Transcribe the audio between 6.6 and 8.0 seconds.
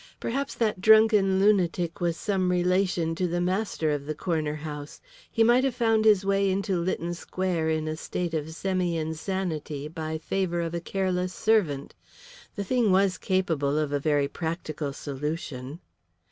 Lytton Square in a